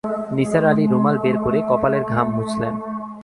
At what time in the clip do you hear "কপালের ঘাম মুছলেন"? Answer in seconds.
1.69-2.73